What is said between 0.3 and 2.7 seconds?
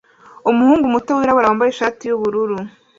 Umuhungu muto wirabura wambaye ishati yubururu